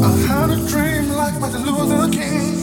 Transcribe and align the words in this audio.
I 0.00 0.10
had 0.26 0.50
a 0.50 0.56
dream 0.68 1.10
like 1.10 1.38
Martin 1.38 1.64
Luther 1.66 2.10
King, 2.10 2.56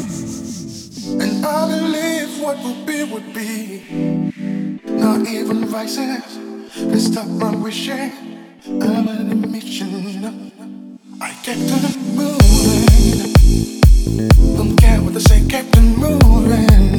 and 1.21 1.45
I 1.45 1.67
believe 1.69 2.41
what 2.41 2.57
would 2.63 2.85
be 2.85 3.03
would 3.03 3.33
be. 3.33 3.83
Not 4.85 5.27
even 5.27 5.65
vices 5.65 6.39
can 6.73 6.99
stop 6.99 7.27
my 7.27 7.55
wishing. 7.55 8.11
I'm 8.65 9.07
on 9.07 9.31
a 9.31 9.35
mission. 9.35 10.61
I 11.21 11.31
kept 11.43 11.71
on 11.71 12.15
moving. 12.15 13.81
Don't 14.57 14.75
care 14.77 14.99
what 15.01 15.13
they 15.13 15.19
say, 15.19 15.45
kept 15.47 15.77
on 15.77 15.95
moving. 15.97 16.98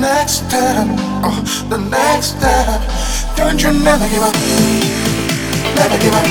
next 0.00 0.46
step, 0.46 0.86
uh, 1.22 1.42
the 1.68 1.76
next 1.76 2.38
step. 2.38 2.80
Don't 3.36 3.62
you 3.62 3.72
never 3.84 4.08
give 4.08 4.22
up, 4.22 4.34
never 5.76 5.98
give 5.98 6.14
up. 6.14 6.26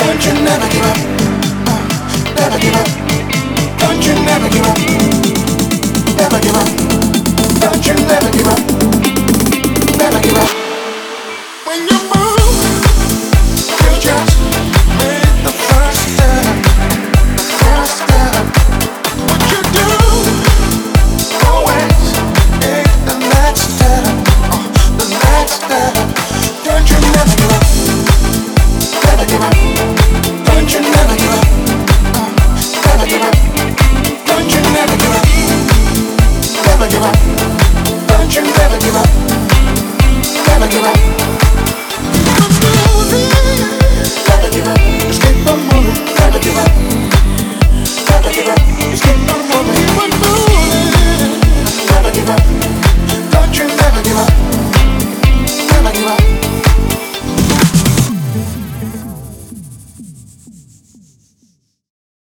Don't 0.00 0.24
you 0.26 0.32
never 0.42 0.68
give 0.72 0.86
up, 0.90 0.98
uh, 1.68 1.84
never 2.36 2.58
give 2.58 2.74
up. 2.74 2.88
Don't 3.78 4.06
you 4.06 4.14
never 4.24 4.48
give 4.48 4.66
up. 4.66 4.69